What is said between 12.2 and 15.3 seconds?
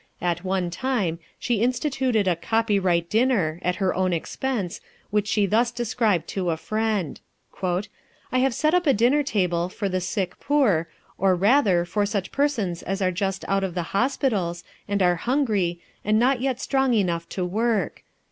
persons as are just out of the hospitals, and are